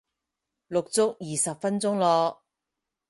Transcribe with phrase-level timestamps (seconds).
[0.69, 2.41] 錄足二十分鐘咯